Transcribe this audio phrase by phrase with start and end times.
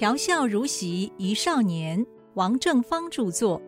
[0.00, 3.60] 调笑如席一少年，王正芳著作。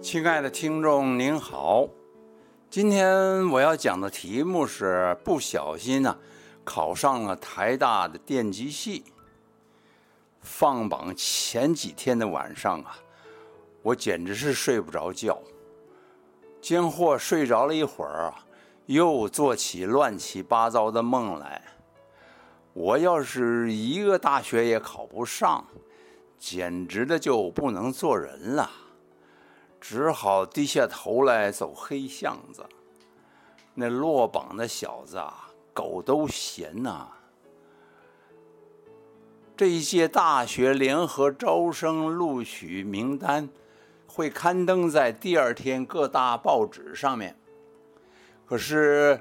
[0.00, 1.88] 亲爱的听众您好，
[2.70, 6.16] 今天我要讲的题目是不小心呢、
[6.62, 9.02] 考上了台大的电机系。
[10.38, 12.96] 放榜前几天的晚上啊，
[13.82, 15.36] 我简直是睡不着觉。
[16.60, 18.46] 间或睡着了一会儿啊，
[18.86, 21.62] 又做起乱七八糟的梦来。
[22.72, 25.64] 我要是一个大学也考不上，
[26.38, 28.70] 简直的就不能做人了。
[29.80, 32.64] 只好低下头来走黑巷子。
[33.74, 37.08] 那落榜的小子啊，狗都嫌呐、
[39.56, 43.48] 这一届大学联合招生录取名单
[44.06, 47.36] 会刊登在第二天各大报纸上面。
[48.46, 49.18] 可是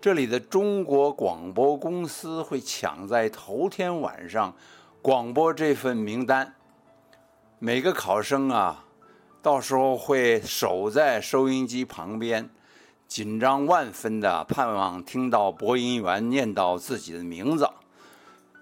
[0.00, 4.54] 这里的中国广播公司会抢在头天晚上
[5.02, 6.54] 广播这份名单。
[7.58, 8.84] 每个考生啊，
[9.42, 12.48] 到时候会守在收音机旁边，
[13.06, 17.68] 紧张万分的盼望听到播音员念到自己的名字。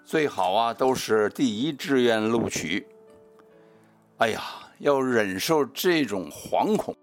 [0.05, 2.87] 最好啊，都是第一志愿录取。
[4.17, 4.43] 哎呀，
[4.79, 6.97] 要忍受这种惶恐、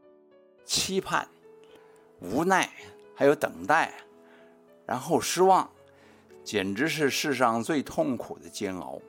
[0.65, 1.25] 期盼、
[2.19, 2.69] 无奈，
[3.15, 3.93] 还有等待，
[4.85, 5.69] 然后失望，
[6.43, 8.99] 简直是世上最痛苦的煎熬。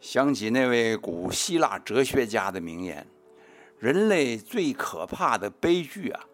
[0.00, 3.04] 想起那位古希腊哲学家的名言
[3.80, 6.24] ：“人类最可怕的悲剧啊，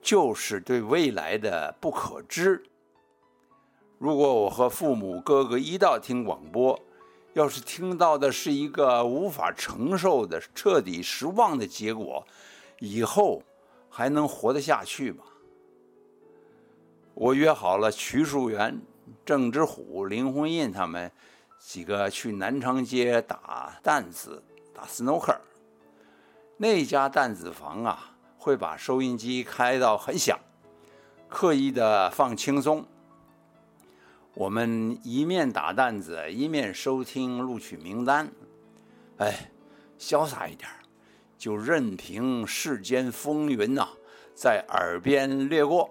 [0.00, 2.62] 就是对未来的不可知。”
[3.98, 6.78] 如果我和父母、哥哥一道听广播，
[7.32, 12.24] 要是听到的是一个无法承受的、彻底失望的结果，
[12.78, 13.42] 以后
[13.90, 15.24] 还能活得下去吗？
[17.20, 18.80] 我约好了瞿树元、
[19.26, 21.10] 郑之虎、林徽因他们
[21.58, 24.40] 几个去南长街打弹子、
[24.72, 25.36] 打 snooker。
[26.56, 30.38] 那家弹子房啊，会把收音机开到很响，
[31.28, 32.86] 刻意的放轻松。
[34.34, 38.30] 我们一面打弹子，一面收听录取名单。
[39.16, 39.50] 哎，
[39.98, 40.70] 潇洒一点，
[41.36, 43.88] 就任凭世间风云呐、
[44.36, 45.90] 在耳边掠过。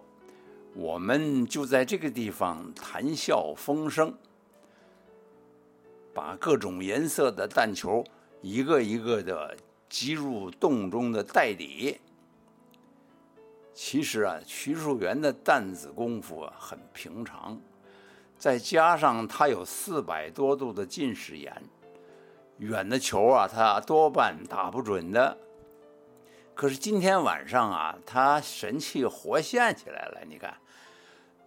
[0.78, 4.14] 我们就在这个地方谈笑风生，
[6.14, 8.04] 把各种颜色的弹球
[8.44, 9.58] 一个一个的
[9.90, 12.00] 击入洞中的袋底。
[13.74, 17.60] 其实啊，徐树元的弹子功夫啊很平常。
[18.38, 21.60] 再加上他有四百多度的近视眼，
[22.60, 25.36] 远的球啊，他多半打不准的。
[26.54, 30.22] 可是今天晚上啊，他神气活现起来了。
[30.28, 30.56] 你看，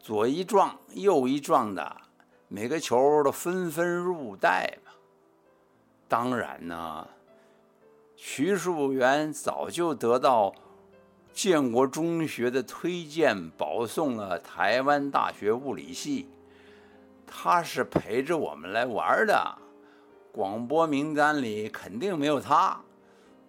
[0.03, 1.95] 左一撞，右一撞的，
[2.49, 4.93] 每个球都纷纷入袋吧。
[6.09, 7.07] 当然呢，
[8.17, 10.55] 徐树元早就得到
[11.35, 16.31] 建国中学的推荐，保送了台湾大学物理系。
[17.27, 19.59] 他是陪着我们来玩的，
[20.33, 22.81] 广播名单里肯定没有他，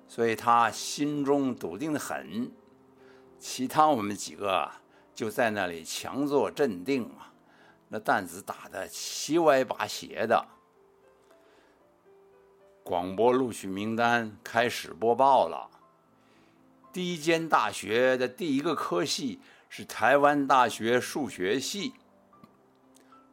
[0.05, 2.51] 所以他心中笃定的很。
[3.39, 4.69] 其他我们几个
[5.13, 7.27] 就在那里强作镇定嘛，
[7.89, 10.45] 那担子打得七歪八斜的。
[12.83, 15.69] 广播录取名单开始播报了，
[16.91, 19.39] 第一间大学的第一个科系
[19.69, 21.93] 是台湾大学数学系。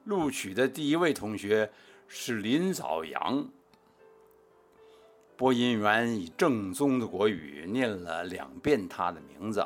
[0.04, 1.70] 录取的第一位同学
[2.06, 3.48] 是林早阳。
[5.36, 9.64] 播音员以正宗的国语念了两遍他的名字。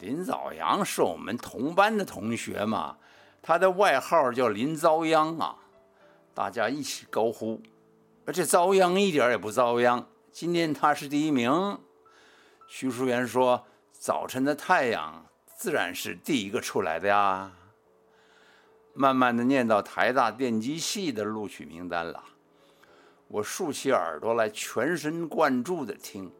[0.00, 2.98] 林早阳是我们同班的同学嘛，
[3.40, 5.56] 他的外号叫林遭殃啊，
[6.34, 7.62] 大家一起高呼。
[8.26, 11.78] 而且遭殃一点也不遭殃，今天他是第一名。
[12.68, 17.52] 徐淑媛说：“早晨的太阳自然是第一个出来的呀。”
[18.92, 22.24] 慢慢的念到台大电机系的录取名单了，
[23.28, 26.32] 我竖起耳朵来，全神贯注的听。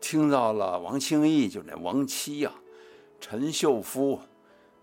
[0.00, 2.52] 听到了王清义，就那王七呀、
[3.20, 4.20] 陈秀夫、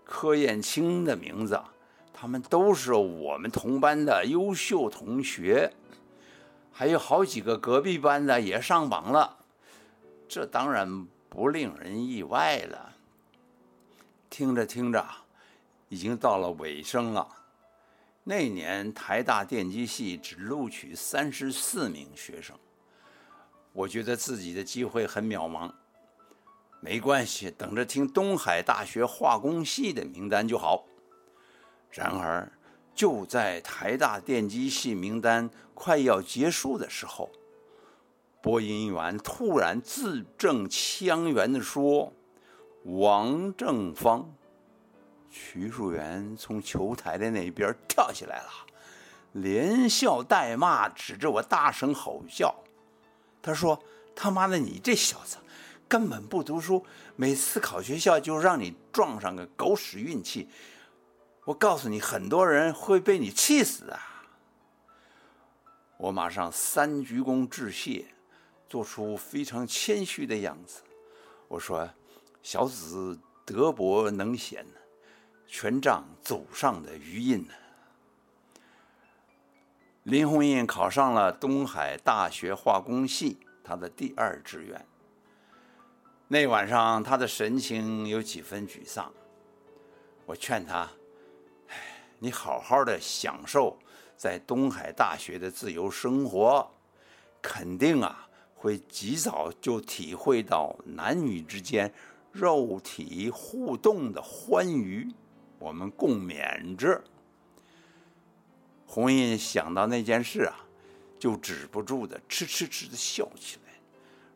[0.04, 1.60] 柯燕青的名字，
[2.12, 5.72] 他们都是我们同班的优秀同学，
[6.72, 9.38] 还有好几个隔壁班的也上榜了，
[10.28, 12.92] 这当然不令人意外了。
[14.30, 15.06] 听着听着。
[15.88, 17.24] 已经到了尾声了。
[18.24, 22.58] 那年台大电机系只录取三十四名学生，
[23.76, 25.70] 我觉得自己的机会很渺茫。
[26.80, 30.86] 没关系，等着听东海大学化工系的名单就好。
[31.90, 32.50] 然而，
[32.94, 37.30] 就在台大电机系名单快要结束的时候，
[38.40, 42.14] 播音员突然字正腔圆地说
[42.84, 44.34] ：“王正芳。”
[45.28, 48.48] 徐树元从球台的那边跳起来了，
[49.32, 52.54] 连笑带骂，指着我大声吼叫。
[53.46, 53.80] 他说
[54.12, 55.36] ：“他妈的，你这小子！”
[55.86, 56.84] 根本不读书，
[57.14, 60.48] 每次考学校就让你撞上个狗屎运气。
[61.44, 64.24] 我告诉你，很多人会被你气死啊！
[65.96, 68.06] 我马上三鞠躬致谢，
[68.68, 70.82] 做出非常谦虚的样子。
[71.46, 71.88] 我说
[72.42, 74.66] ：“小子德薄能贤，
[75.46, 77.54] 全仗祖上的余荫呢。”
[80.06, 84.86] 林红印考上了东海大学化工系，他的第二志愿。
[86.28, 89.12] 那晚上，他的神情有几分沮丧。
[90.24, 90.88] 我劝他
[91.66, 91.74] ：“哎，
[92.20, 93.76] 你好好的享受
[94.16, 96.70] 在东海大学的自由生活，
[97.42, 101.92] 肯定啊会及早就体会到男女之间
[102.30, 105.12] 肉体互动的欢愉。
[105.58, 107.02] 我们共勉之。”
[108.86, 110.56] 红印想到那件事啊，
[111.18, 113.72] 就止不住的嗤嗤嗤的笑起来。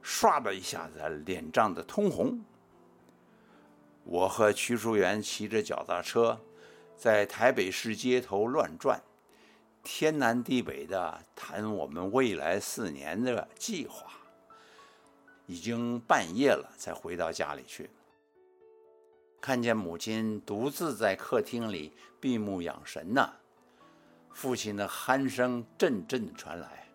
[0.04, 2.40] 唰的一下子，脸涨得通红。
[4.04, 6.40] 我和曲淑元骑着脚踏车，
[6.96, 9.00] 在台北市街头乱转，
[9.82, 14.10] 天南地北的谈我们未来四年的计划。
[15.46, 17.90] 已经半夜了，才回到家里去。
[19.40, 23.32] 看见母亲独自在客厅里闭目养神呢，
[24.32, 26.86] 父亲的鼾声阵阵传来。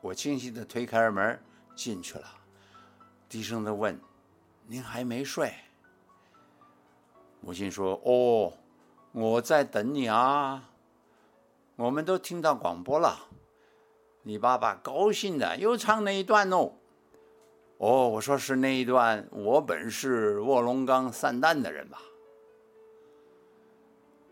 [0.00, 1.38] 我轻轻地推开门。
[1.76, 2.26] 进去了，
[3.26, 3.98] 低声的问
[4.68, 5.54] ：“您还没睡？”
[7.40, 8.52] 母亲说：“哦，
[9.12, 10.62] 我在等你啊。
[11.76, 13.18] 我们都听到广播了，
[14.24, 16.72] 你爸爸高兴的又唱那一段哦。
[17.78, 19.26] 哦，我说是那一段。
[19.30, 21.98] 我本是卧龙岗散蛋的人吧。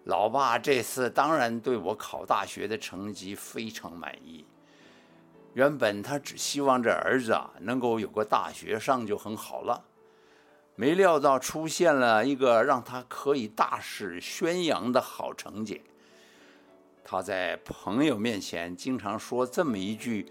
[0.09, 4.47] 老爸这次当然对我考大学的成绩非常满意。”
[5.53, 9.85] 原本他只希望这儿子啊能够有个大学上就很好了，
[10.77, 15.83] 没料到出现了一个让他可以大肆宣扬的好成绩。
[17.05, 20.31] 他在朋友面前经常说这么一句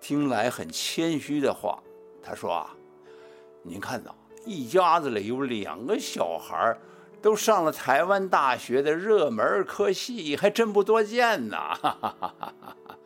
[0.00, 1.82] 听来很谦虚的话
[2.22, 2.74] ：“他说啊，
[3.62, 4.12] 您看呐，
[4.44, 6.76] 一家子里有两个小孩
[7.20, 12.96] 都上了台湾大学的热门科系，还真不多见呐。”哈哈哈哈哈。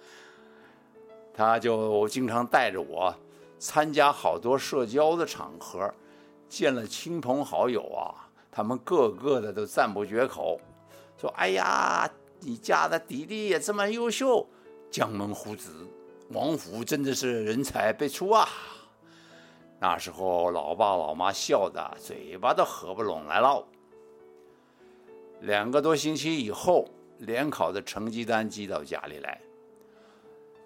[1.36, 3.12] 他就经常带着我
[3.58, 5.92] 参加好多社交的场合，
[6.48, 10.60] 见了亲朋好友啊，他们个个的都赞不绝口，
[11.20, 12.08] 说：“哎呀，
[12.38, 14.46] 你家的弟弟也这么优秀，
[14.92, 15.72] 江门虎子，
[16.28, 18.48] 王府真的是人才辈出啊！”
[19.80, 23.66] 那时候，老爸老妈笑得嘴巴都合不拢来了。
[25.44, 26.88] 两个多星期以后，
[27.18, 29.38] 联考的成绩单寄到家里来。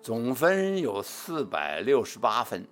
[0.00, 2.64] 总分有四百六十八分，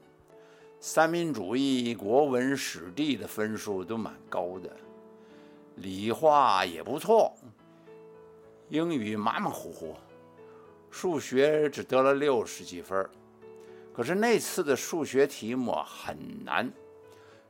[0.78, 4.70] 三民主义、国文、史地的分数都蛮高的，
[5.74, 7.34] 理化也不错，
[8.68, 9.96] 英语马马虎虎，
[10.88, 13.04] 数学只得了六十几分。
[13.92, 16.72] 可是那次的数学题目很难，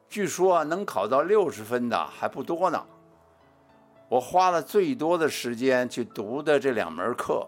[0.08, 2.82] 据说能考到六十分的还不多呢。
[4.08, 7.46] 我花了最多的时间去读的这两门课。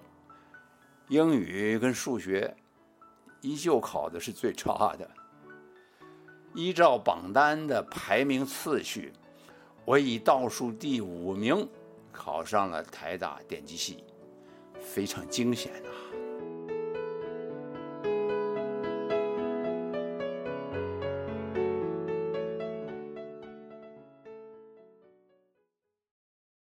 [1.09, 2.55] 英语跟数学
[3.41, 5.09] 依旧考的是最差的。
[6.55, 9.13] 依照榜单的排名次序，
[9.85, 11.69] 我以倒数第五名
[12.11, 14.03] 考上了台大电机系，
[14.81, 16.08] 非常惊险啊！